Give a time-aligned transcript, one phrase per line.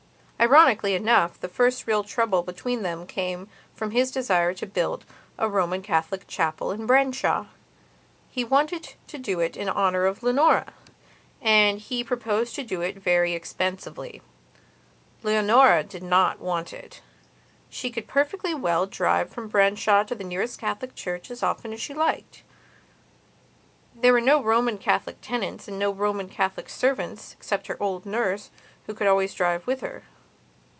[0.43, 5.05] Ironically enough, the first real trouble between them came from his desire to build
[5.37, 7.45] a Roman Catholic chapel at Branshaw.
[8.27, 10.73] He wanted to do it to honour Leonora,
[11.43, 14.23] and he proposed to do it very expensively.
[15.21, 17.01] Leonora did not want it;
[17.69, 21.79] she could perfectly well drive from Branshaw to the nearest Catholic Church as often as
[21.79, 22.41] she liked.
[23.93, 28.49] There were no Roman Catholic tenants and no Roman Catholic servants except her old nurse
[28.87, 30.01] who could always drive with her.